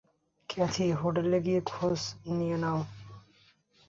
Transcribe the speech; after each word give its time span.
Kathy, 0.49 0.85
হোটেলে 1.01 1.37
গিয়ে 1.45 1.59
খোঁজ 1.65 1.99
খবর 2.13 2.33
নিও। 2.37 2.79